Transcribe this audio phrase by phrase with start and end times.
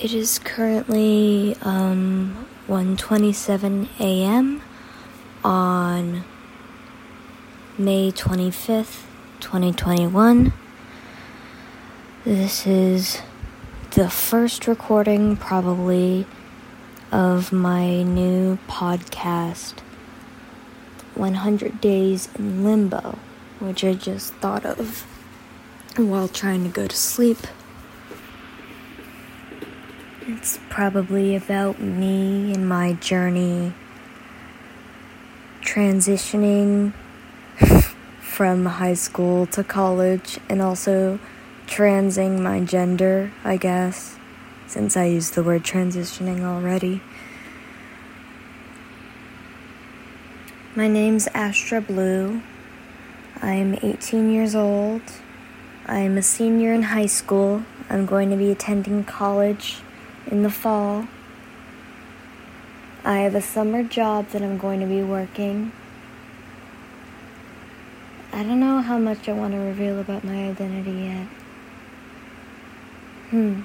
[0.00, 4.62] It is currently um, 1:27 a.m.
[5.42, 6.24] on
[7.76, 9.02] May 25th,
[9.40, 10.52] 2021.
[12.22, 13.22] This is
[13.90, 16.26] the first recording, probably,
[17.10, 19.80] of my new podcast,
[21.16, 23.18] 100 Days in Limbo,
[23.58, 25.04] which I just thought of
[25.96, 27.38] while trying to go to sleep.
[30.30, 33.72] It's probably about me and my journey
[35.62, 36.92] transitioning
[38.20, 41.18] from high school to college and also
[41.66, 44.18] transing my gender, I guess,
[44.66, 47.00] since I used the word transitioning already.
[50.74, 52.42] My name's Astra Blue.
[53.40, 55.00] I'm 18 years old.
[55.86, 57.62] I'm a senior in high school.
[57.88, 59.78] I'm going to be attending college
[60.30, 61.08] in the fall.
[63.04, 65.72] I have a summer job that I'm going to be working.
[68.32, 71.26] I don't know how much I want to reveal about my identity yet.
[73.30, 73.62] Hmm.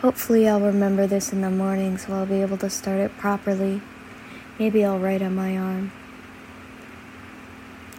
[0.00, 3.80] Hopefully, I'll remember this in the morning so I'll be able to start it properly.
[4.58, 5.92] Maybe I'll write on my arm.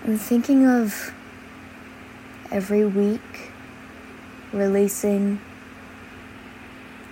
[0.06, 1.14] I'm thinking of
[2.52, 3.52] every week
[4.52, 5.40] releasing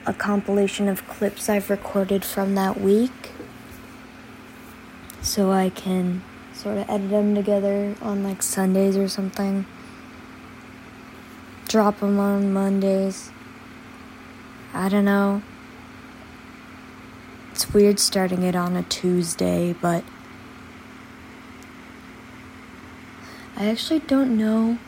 [0.06, 3.32] a compilation of clips I've recorded from that week
[5.22, 9.66] so I can sort of edit them together on like Sundays or something.
[11.68, 13.32] Drop them on Mondays.
[14.74, 15.42] I don't know.
[17.52, 20.04] It's weird starting it on a Tuesday, but
[23.56, 24.80] I actually don't know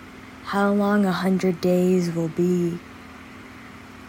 [0.46, 2.80] how long a hundred days will be.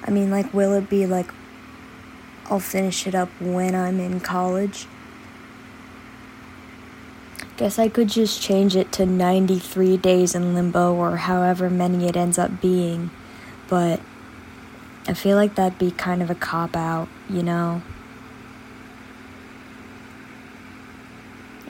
[0.05, 1.33] I mean, like, will it be like
[2.51, 4.87] I'll finish it up when I'm in college?
[7.57, 12.17] Guess I could just change it to 93 days in limbo or however many it
[12.17, 13.11] ends up being,
[13.69, 14.01] but
[15.07, 17.81] I feel like that'd be kind of a cop out, you know?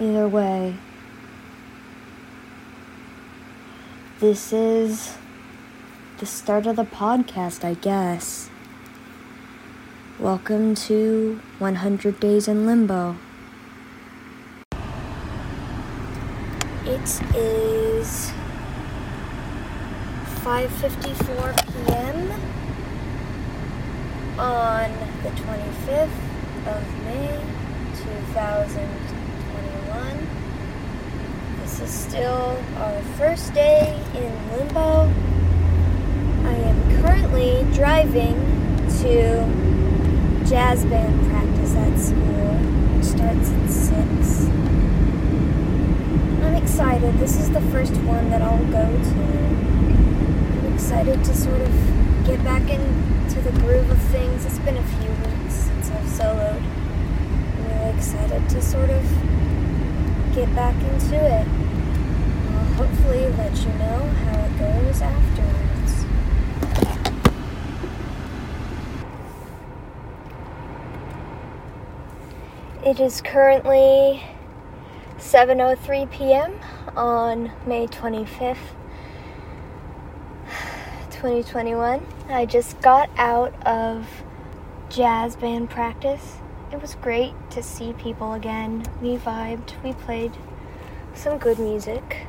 [0.01, 0.75] Either way,
[4.19, 5.17] this is
[6.19, 8.49] the start of the podcast, I guess.
[10.21, 13.17] Welcome to 100 Days in Limbo.
[16.87, 18.31] It is
[20.45, 22.31] 5:54 p.m.
[24.39, 24.93] on
[25.25, 26.21] the 25th
[26.71, 27.41] of May
[27.97, 30.29] 2021.
[31.61, 35.11] This is still our first day in limbo
[36.45, 38.37] I am currently driving
[39.01, 39.65] to
[40.47, 42.55] jazz band practice at school,
[42.95, 44.47] which starts at 6.
[46.45, 47.15] I'm excited.
[47.19, 49.21] This is the first one that I'll go to.
[50.67, 51.73] I'm excited to sort of
[52.27, 54.45] get back into the groove of things.
[54.45, 56.63] It's been a few weeks since I've soloed.
[56.63, 59.03] I'm really excited to sort of
[60.35, 61.49] get back into it.
[62.53, 65.54] I'll hopefully let you know how it goes after.
[72.85, 74.23] It is currently
[75.17, 76.53] 7:03 p.m.
[76.95, 78.59] on May 25th,
[81.11, 82.07] 2021.
[82.29, 84.07] I just got out of
[84.91, 86.37] jazz band practice.
[86.73, 88.85] It was great to see people again.
[89.01, 89.83] We vibed.
[89.83, 90.33] We played
[91.15, 92.27] some good music.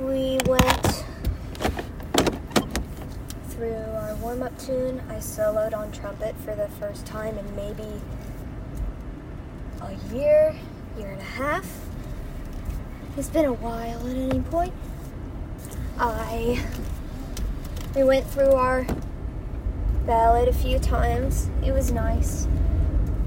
[0.00, 1.04] We went
[3.44, 5.00] through our warm-up tune.
[5.08, 8.00] I soloed on trumpet for the first time in maybe
[9.90, 10.54] a year,
[10.96, 11.66] year and a half.
[13.16, 14.72] It's been a while at any point.
[15.98, 16.64] I
[17.94, 18.86] we went through our
[20.06, 21.50] ballad a few times.
[21.64, 22.46] It was nice.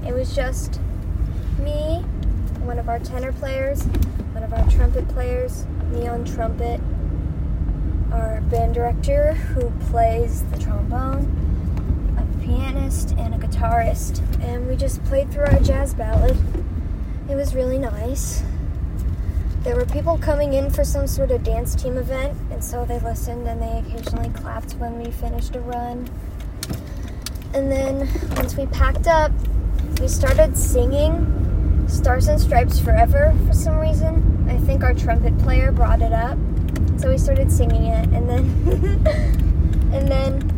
[0.06, 0.80] It was just
[1.58, 2.04] me,
[2.62, 3.84] one of our tenor players,
[4.32, 6.80] one of our trumpet players, me on trumpet,
[8.10, 11.53] our band director who plays the trombone,
[12.44, 16.36] pianist and a guitarist, and we just played through our jazz ballad.
[17.28, 18.42] It was really nice.
[19.62, 23.00] There were people coming in for some sort of dance team event, and so they
[23.00, 26.08] listened and they occasionally clapped when we finished a run.
[27.54, 29.32] And then once we packed up,
[30.00, 34.46] we started singing Stars and Stripes Forever for some reason.
[34.50, 36.36] I think our trumpet player brought it up.
[36.98, 38.44] So we started singing it and then
[39.94, 40.53] and then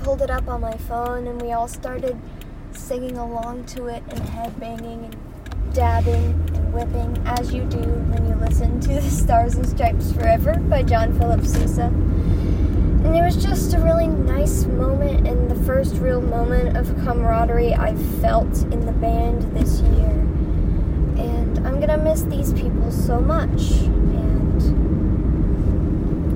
[0.00, 2.16] up on my phone and we all started
[2.72, 8.34] singing along to it and headbanging and dabbing and whipping as you do when you
[8.36, 11.84] listen to The Stars and Stripes Forever by John Philip Sousa.
[11.84, 17.74] And it was just a really nice moment and the first real moment of camaraderie
[17.74, 20.10] I've felt in the band this year.
[21.20, 23.72] And I'm gonna miss these people so much.
[23.82, 24.62] And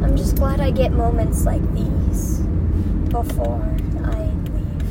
[0.04, 2.45] I'm just glad I get moments like these
[3.22, 3.62] before
[4.04, 4.84] I leave.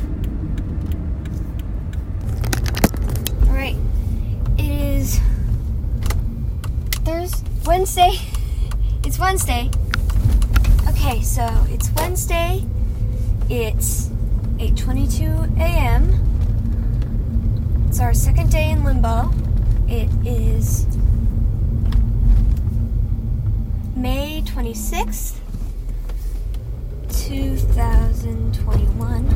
[3.48, 3.76] Alright,
[4.58, 5.20] it is
[7.04, 8.18] Thursday, Wednesday.
[9.04, 9.70] It's Wednesday.
[10.88, 12.64] Okay, so it's Wednesday.
[13.48, 14.08] It's
[14.58, 16.10] 8:22 a.m.
[17.88, 19.32] It's our second day in limbo.
[19.86, 20.88] It is
[23.94, 25.38] May 26th,
[27.26, 29.26] 2021.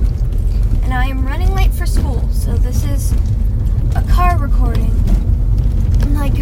[0.84, 3.12] And I am running late for school, so this is
[3.96, 4.94] a car recording.
[6.14, 6.34] Like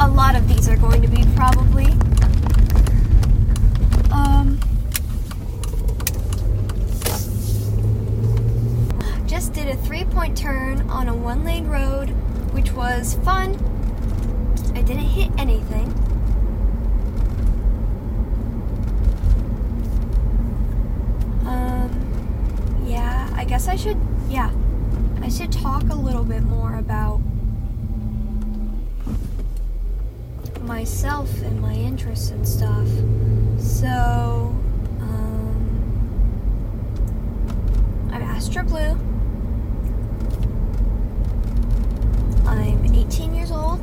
[0.00, 1.86] a lot of these are going to be probably.
[4.10, 4.58] Um
[9.26, 12.08] just did a three-point turn on a one-lane road,
[12.52, 13.54] which was fun.
[14.74, 15.92] I didn't hit anything.
[21.46, 24.50] Um, yeah, I guess I should, yeah,
[25.22, 27.20] I should talk a little bit more about
[30.62, 32.88] myself and my interests and stuff.
[33.60, 33.86] So,
[35.00, 35.70] um,
[38.10, 38.98] I'm Astra Blue.
[42.48, 43.78] I'm 18 years old.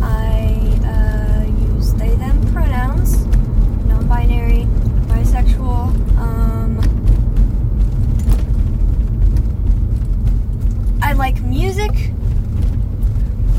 [0.00, 3.26] I uh, use they them pronouns,
[3.84, 4.47] non binary,
[11.78, 12.10] music,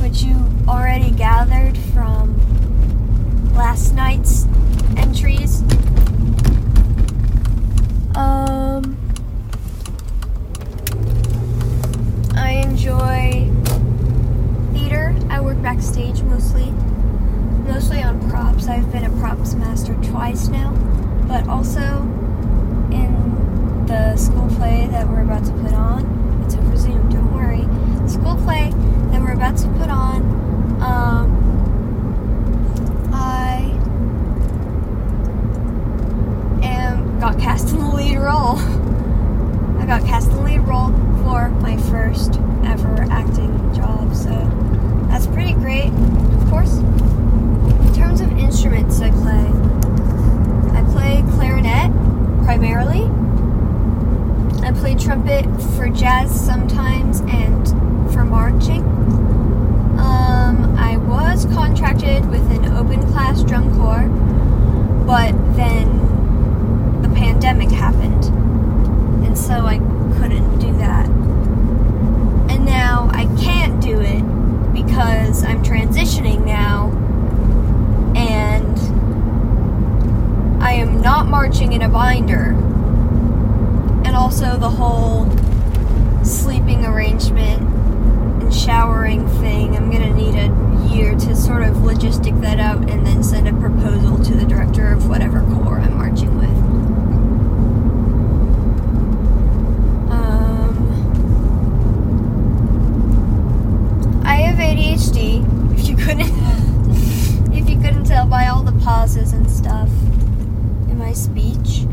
[0.02, 0.36] which you
[0.68, 2.36] already gathered from
[3.54, 4.46] last night's
[4.98, 5.62] entries.
[8.16, 8.98] Um,
[12.36, 13.50] I enjoy
[14.74, 15.16] theater.
[15.30, 16.72] I work backstage mostly,
[17.68, 18.68] mostly on props.
[18.68, 20.72] I've been a props master twice now,
[21.26, 22.02] but also
[22.92, 26.44] in the school play that we're about to put on.
[26.46, 27.10] It's over Zoom,
[28.30, 28.70] school play
[29.12, 30.22] that we're about to put on.
[30.82, 31.30] Um,
[33.14, 33.62] I
[36.64, 38.58] am got cast in the lead role.
[39.80, 40.90] I got cast in the lead role
[41.24, 44.30] for my first ever acting job, so
[45.10, 45.92] that's pretty great.
[45.92, 49.52] Of course, in terms of instruments I play,
[50.78, 51.92] I play clarinet
[52.44, 53.10] primarily.
[54.64, 55.46] I play trumpet
[55.76, 57.89] for jazz sometimes and
[58.50, 58.84] marching.
[60.00, 64.08] Um, I was contracted with an open class drum corps,
[65.06, 68.26] but then the pandemic happened,
[69.26, 69.78] and so I
[70.18, 71.08] couldn't do that.
[72.50, 74.24] And now I can't do it
[74.74, 76.90] because I'm transitioning now,
[78.16, 78.78] and
[80.64, 82.56] I am not marching in a binder.
[84.06, 85.30] And also the whole
[86.24, 87.62] sleeping arrangement
[88.42, 93.06] and showering thing, I'm gonna need a year to sort of logistic that out and
[93.06, 96.50] then send a proposal to the director of whatever corps I'm marching with.
[100.12, 100.74] Um,
[104.26, 105.46] I have ADHD.
[105.78, 109.90] If you couldn't, if you couldn't tell by all the pauses and stuff
[110.90, 111.84] in speech.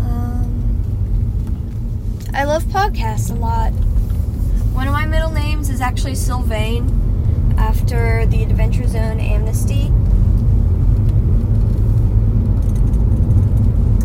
[0.00, 0.82] Um,
[2.34, 3.72] I love podcasts a lot.
[4.72, 7.06] One of my middle names is actually Sylvain,
[7.58, 9.90] after the Adventure Zone Amnesty.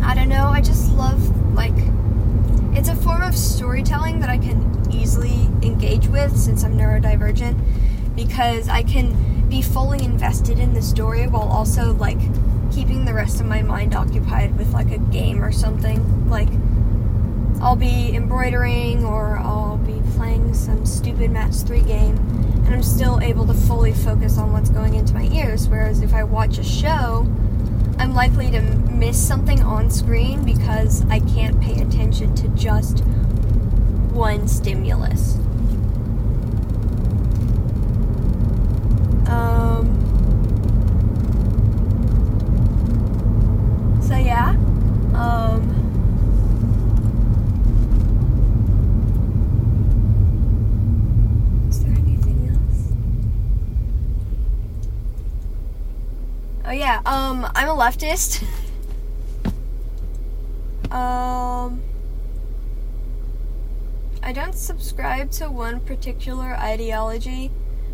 [0.02, 1.74] I don't know, I just love, like,
[2.76, 7.58] it's a form of storytelling that I can easily engage with since I'm neurodivergent
[8.16, 9.14] because I can
[9.52, 12.18] be fully invested in the story while also, like,
[12.72, 16.30] keeping the rest of my mind occupied with, like, a game or something.
[16.30, 16.48] Like,
[17.60, 22.16] I'll be embroidering or I'll be playing some stupid match 3 game
[22.64, 26.14] and I'm still able to fully focus on what's going into my ears whereas if
[26.14, 27.26] I watch a show
[27.98, 33.04] I'm likely to miss something on screen because I can't pay attention to just
[34.10, 35.38] one stimulus.
[39.32, 39.86] Um
[44.02, 44.50] So yeah.
[45.14, 45.82] Um
[56.82, 58.42] um, I'm a leftist.
[60.90, 61.80] um,
[64.22, 67.50] I don't subscribe to one particular ideology,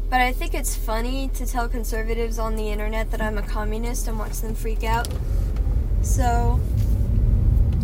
[0.09, 4.09] but I think it's funny to tell conservatives on the internet that I'm a communist
[4.09, 5.09] and watch them freak out.
[6.02, 6.59] So,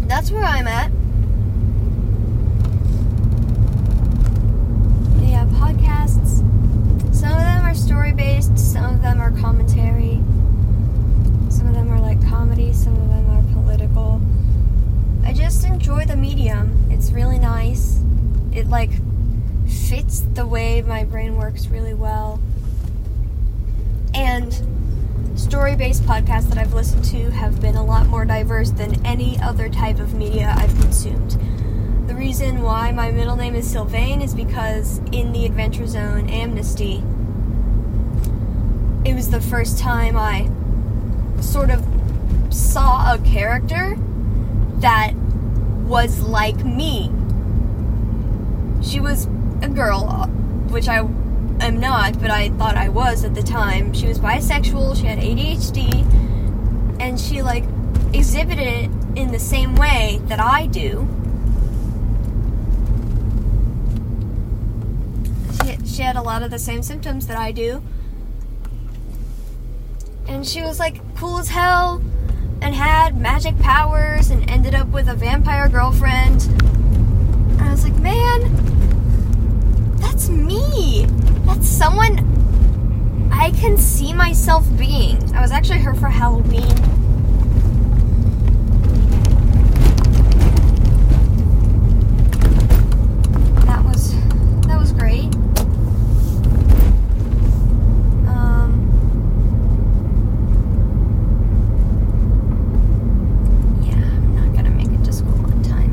[0.07, 0.91] that's where I'm at.
[5.21, 6.39] Yeah, podcasts.
[7.15, 10.23] Some of them are story based, some of them are commentary,
[11.77, 14.21] of them are like comedy, some of them are political.
[15.25, 16.89] I just enjoy the medium.
[16.91, 18.01] It's really nice.
[18.53, 18.91] It like
[19.89, 22.41] fits the way my brain works really well.
[24.15, 24.53] And
[25.37, 29.39] story based podcasts that I've listened to have been a lot more diverse than any
[29.41, 31.39] other type of media I've consumed.
[32.07, 37.03] The reason why my middle name is Sylvain is because in the Adventure Zone Amnesty,
[39.05, 40.51] it was the first time I
[41.45, 41.85] sort of
[42.51, 43.97] saw a character
[44.77, 45.15] that
[45.85, 47.11] was like me.
[48.83, 49.27] She was
[49.63, 50.27] a girl,
[50.69, 53.93] which I am not, but I thought I was at the time.
[53.93, 56.05] She was bisexual, she had ADHD,
[57.01, 57.65] and she like
[58.13, 61.09] exhibited it in the same way that I do.
[65.63, 67.83] She, she had a lot of the same symptoms that I do.
[70.27, 72.03] And she was like cool as hell
[72.61, 76.43] and had magic powers and ended up with a vampire girlfriend.
[76.43, 78.43] And I was like, man,
[79.97, 81.07] that's me.
[81.47, 82.19] That's someone
[83.33, 85.17] I can see myself being.
[85.35, 86.69] I was actually her for Halloween.
[93.67, 94.15] That was
[94.67, 95.35] that was great.
[98.29, 98.73] Um
[103.83, 105.93] Yeah, I'm not gonna make it to school on time.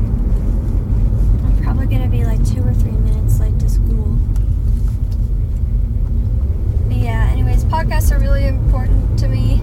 [1.44, 4.16] I'm probably gonna be like two or three minutes late to school.
[6.88, 9.60] But yeah, anyways, podcasts are really important to me.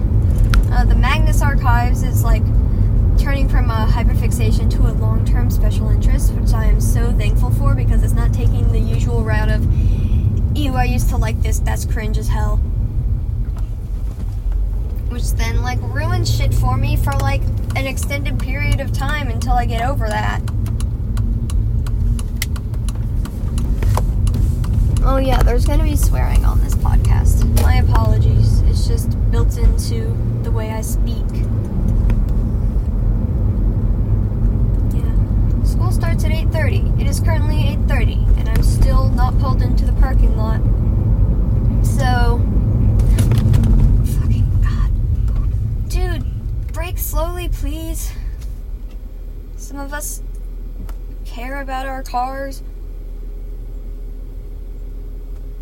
[0.72, 2.42] Uh, the Magnus Archives is like
[3.18, 7.50] turning from a hyperfixation to a long term special interest, which I am so thankful
[7.50, 9.62] for because it's not taking the usual route of,
[10.56, 12.56] ew, I used to like this, that's cringe as hell.
[15.08, 17.42] Which then, like, ruins shit for me for, like,
[17.76, 20.40] an extended period of time until I get over that.
[25.02, 27.44] Oh, yeah, there's gonna be swearing on this podcast.
[27.62, 28.60] My apologies.
[28.62, 31.24] It's just built into the way I speak.
[34.92, 35.64] Yeah.
[35.64, 36.92] School starts at 8:30.
[37.00, 40.60] It is currently 8:30 and I'm still not pulled into the parking lot.
[41.84, 42.40] So
[44.18, 44.90] fucking god.
[45.88, 46.24] Dude,
[46.72, 48.12] brake slowly, please.
[49.56, 50.22] Some of us
[51.24, 52.62] care about our cars.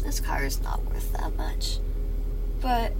[0.00, 1.78] This car is not worth that much.
[2.60, 2.92] But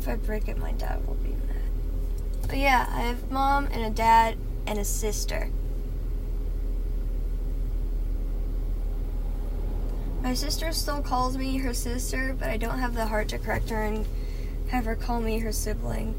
[0.00, 2.48] if I break it, my dad will be mad.
[2.48, 5.50] But yeah, I have mom and a dad and a sister.
[10.20, 13.70] My sister still calls me her sister, but I don't have the heart to correct
[13.70, 14.04] her and
[14.70, 16.16] have her call me her sibling.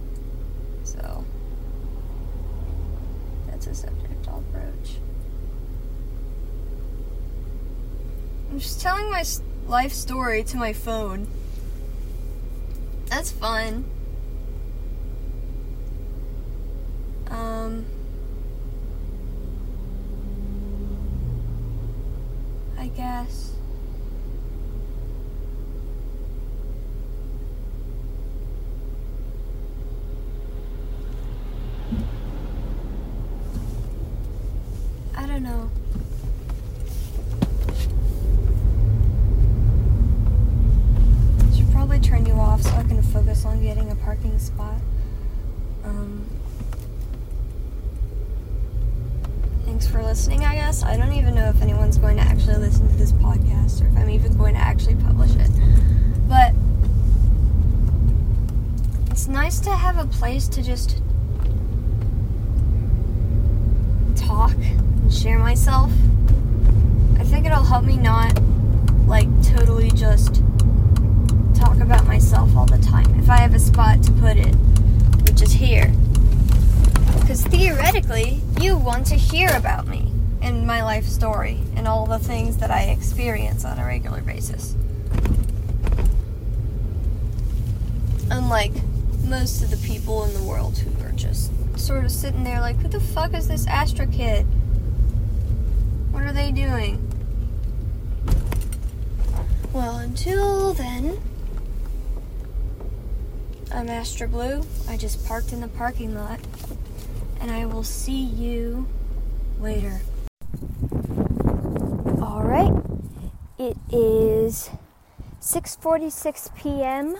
[0.85, 1.25] So
[3.47, 4.97] that's a subject I'll broach.
[8.57, 9.23] I'm just telling my
[9.67, 11.27] life story to my phone.
[13.05, 13.85] That's fun.
[17.29, 17.85] Um,
[22.79, 23.53] I guess.
[35.15, 35.69] I don't know.
[41.55, 44.75] Should probably turn you off so I can focus on getting a parking spot.
[45.83, 46.27] Um,
[49.65, 50.83] thanks for listening, I guess.
[50.83, 53.11] I don't even know if anyone's going to actually listen to this
[53.77, 55.49] podcast or if I'm even going to actually publish it.
[56.27, 56.53] But
[59.11, 61.01] it's nice to have a place to just
[64.15, 65.91] talk and share myself.
[67.19, 68.39] I think it'll help me not
[69.07, 70.41] like totally just
[71.55, 74.55] talk about myself all the time if I have a spot to put it,
[75.25, 75.93] which is here.
[77.19, 82.19] Because theoretically, you want to hear about me and my life story and all the
[82.19, 84.75] things that I experience on a regular basis.
[88.29, 88.73] Unlike
[89.23, 92.77] most of the people in the world who are just sort of sitting there like,
[92.77, 94.43] who the fuck is this Astra kid?
[96.11, 97.03] What are they doing?
[99.73, 101.19] Well, until then,
[103.71, 104.63] I'm Astra Blue.
[104.87, 106.39] I just parked in the parking lot,
[107.39, 108.87] and I will see you
[109.59, 110.01] later.
[112.47, 112.81] All right.
[113.57, 114.69] It is
[115.41, 117.17] 6:46 p.m.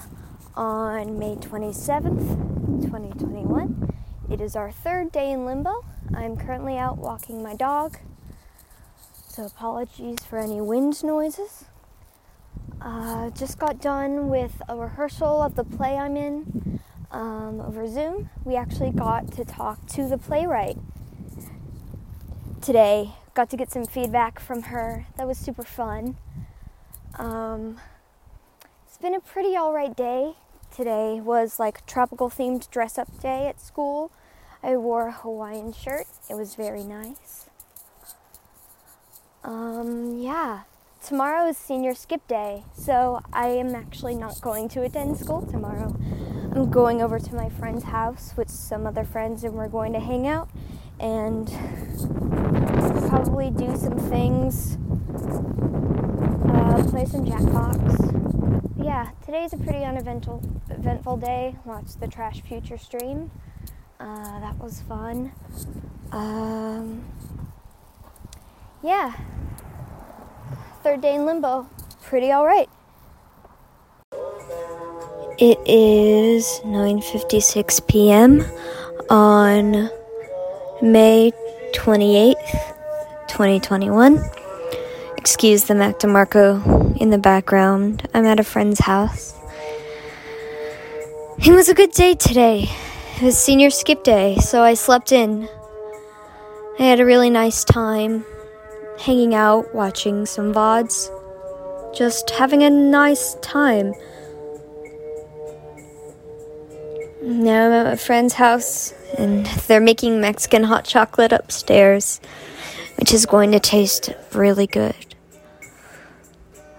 [0.56, 3.94] on May 27th, 2021.
[4.32, 5.84] It is our third day in limbo.
[6.16, 7.98] I'm currently out walking my dog.
[9.28, 11.66] So apologies for any wind noises.
[12.82, 16.80] Uh, just got done with a rehearsal of the play I'm in
[17.12, 18.30] um, over Zoom.
[18.46, 20.78] We actually got to talk to the playwright
[22.62, 23.12] today.
[23.38, 25.06] Got to get some feedback from her.
[25.15, 26.17] That was super fun.
[27.20, 27.79] Um,
[28.88, 30.34] it's been a pretty alright day.
[30.75, 34.12] Today was like tropical themed dress up day at school.
[34.63, 36.08] I wore a Hawaiian shirt.
[36.27, 37.46] It was very nice.
[39.44, 40.63] Um, yeah
[41.06, 45.96] tomorrow is senior skip day, so I am actually not going to attend school tomorrow.
[46.51, 50.00] I'm going over to my friend's house with some other friends, and we're going to
[50.00, 50.50] hang out
[51.00, 51.48] and
[53.24, 54.78] probably do some things,
[56.50, 58.84] uh, play some Jackbox.
[58.84, 61.56] Yeah, today's a pretty uneventful eventful day.
[61.66, 63.32] Watched the Trash Future stream.
[64.00, 65.32] Uh, that was fun.
[66.12, 67.06] Um,
[68.84, 69.16] yeah
[70.88, 71.68] third day in limbo.
[72.04, 72.70] Pretty alright.
[75.38, 78.46] It is 9:56 p.m.
[79.10, 79.90] on
[80.82, 81.32] May
[81.74, 82.77] 28th,
[83.38, 84.19] 2021.
[85.15, 88.10] Excuse the Mac DeMarco in the background.
[88.12, 89.36] I'm at a friend's house.
[91.38, 92.67] It was a good day today.
[93.17, 95.47] It was senior skip day, so I slept in.
[96.80, 98.26] I had a really nice time
[98.97, 101.12] hanging out, watching some VODs,
[101.95, 103.93] just having a nice time.
[107.21, 112.19] Now I'm at a friend's house and they're making Mexican hot chocolate upstairs,
[113.08, 115.15] which is going to taste really good.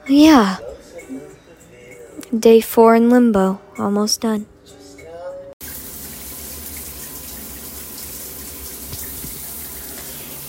[0.07, 0.59] Yeah.
[2.39, 4.45] Day four in limbo, almost done.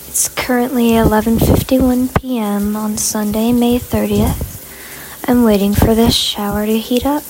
[0.08, 2.76] It's currently 11:51 p.m.
[2.76, 4.60] on Sunday, May 30th.
[5.26, 7.22] I'm waiting for this shower to heat up.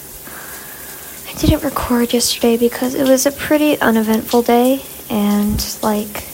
[1.28, 6.29] I didn't record yesterday because it was a pretty uneventful day and like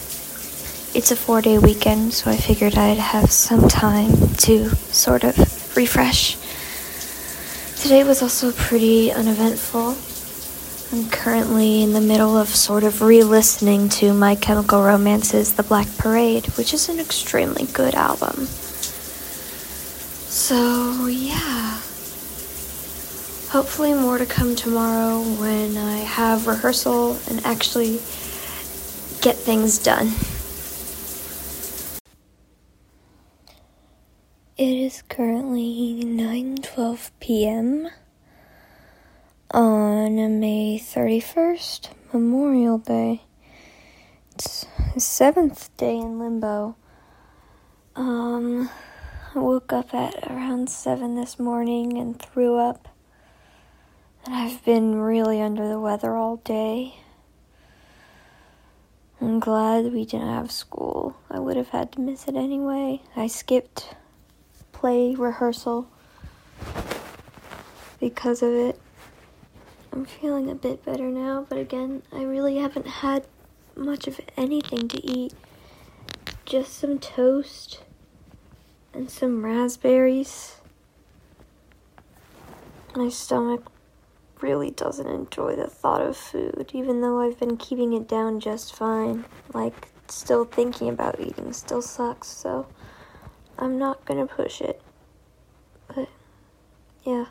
[0.97, 5.37] it's a 4-day weekend, so I figured I'd have some time to sort of
[5.77, 6.37] refresh.
[7.79, 9.95] Today was also pretty uneventful.
[10.91, 15.61] I'm currently in the middle of sort of re listening to My Chemical Romance's The
[15.61, 18.47] Black Parade, which is an extremely good album.
[20.33, 21.79] So, yeah.
[23.51, 27.99] Hopefully, more to come tomorrow when I have rehearsal and actually
[29.21, 30.13] get things done.
[34.57, 37.89] It is currently 9:12 p.m
[39.51, 43.21] on May 31st, Memorial Day.
[44.33, 44.65] It's
[44.95, 46.75] the seventh day in limbo.
[47.95, 48.71] Um,
[49.35, 52.87] I woke up at around 7 this morning and threw up.
[54.25, 56.95] And I've been really under the weather all day.
[59.21, 61.15] I'm glad we didn't have school.
[61.29, 63.03] I would have had to miss it anyway.
[63.15, 63.93] I skipped
[64.77, 65.87] play rehearsal
[67.99, 68.79] because of it.
[69.91, 73.25] I'm feeling a bit better now, but again, I really haven't had
[73.75, 75.33] much of anything to eat.
[76.45, 77.83] Just some toast
[78.93, 80.57] and some raspberries.
[82.95, 83.71] My stomach
[84.41, 88.75] really doesn't enjoy the thought of food, even though I've been keeping it down just
[88.75, 89.25] fine.
[89.55, 92.67] Like, still thinking about eating still sucks, so
[93.57, 94.81] I'm not gonna push it.
[95.87, 96.09] But,
[97.03, 97.25] yeah.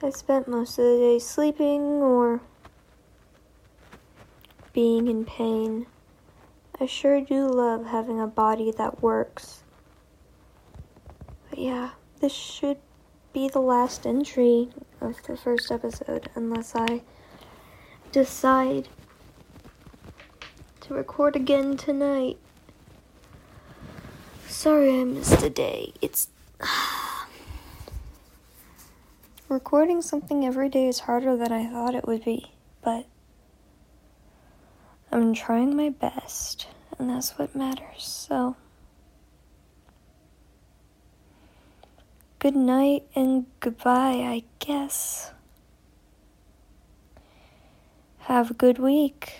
[0.00, 2.40] I spent most of the day sleeping or
[4.72, 5.86] being in pain.
[6.80, 9.64] I sure do love having a body that works.
[11.50, 11.90] But yeah,
[12.20, 12.78] this should
[13.32, 14.68] be the last entry
[15.00, 17.02] of the first episode unless I
[18.12, 18.88] decide
[20.82, 22.38] to record again tonight.
[24.58, 25.92] Sorry I missed a day.
[26.02, 26.26] It's
[29.48, 32.50] Recording something every day is harder than I thought it would be,
[32.82, 33.06] but
[35.12, 36.66] I'm trying my best,
[36.98, 38.02] and that's what matters.
[38.02, 38.56] So,
[42.40, 45.30] good night and goodbye, I guess.
[48.22, 49.34] Have a good week.